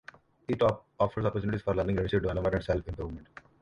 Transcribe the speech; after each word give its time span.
It 0.47 0.59
offers 0.99 1.25
opportunities 1.25 1.61
for 1.61 1.75
learning, 1.75 1.97
leadership 1.97 2.23
development, 2.23 2.55
and 2.55 2.63
self-improvement. 2.63 3.27